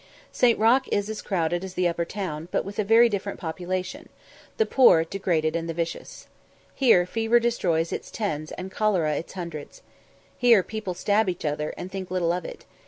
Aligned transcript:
St. 0.31 0.57
Roch 0.57 0.87
is 0.91 1.11
as 1.11 1.21
crowded 1.21 1.63
as 1.63 1.75
the 1.75 1.87
upper 1.87 2.05
town, 2.05 2.47
but 2.49 2.65
with 2.65 2.79
a 2.79 2.83
very 2.83 3.07
different 3.07 3.39
population 3.39 4.09
the 4.57 4.65
poor, 4.65 5.03
the 5.03 5.11
degraded, 5.11 5.55
and 5.55 5.69
the 5.69 5.75
vicious. 5.75 6.25
Here 6.73 7.05
fever 7.05 7.39
destroys 7.39 7.91
its 7.93 8.09
tens, 8.09 8.51
and 8.53 8.71
cholera 8.71 9.13
its 9.15 9.33
hundreds. 9.33 9.83
Here 10.39 10.63
people 10.63 10.95
stab 10.95 11.29
each 11.29 11.45
other, 11.45 11.75
and 11.77 11.91
think 11.91 12.09
little 12.09 12.33
of 12.33 12.45
it. 12.45 12.65